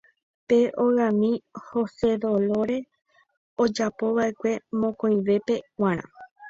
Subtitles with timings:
[0.47, 1.31] Pe ogami
[1.67, 2.77] Hosedolóre
[3.63, 6.05] ojapovaʼekue mokõivépe g̃uarã.